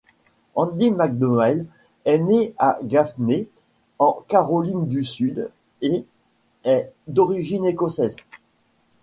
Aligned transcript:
Andie 0.55 0.89
MacDowell 0.89 1.67
est 2.05 2.17
née 2.17 2.55
à 2.57 2.79
Gaffney, 2.81 3.47
en 3.99 4.23
Caroline 4.27 4.87
du 4.87 5.03
Sud 5.03 5.51
et 5.83 6.05
est 6.63 6.91
d'origine 7.05 7.67
écossaise. 7.67 8.15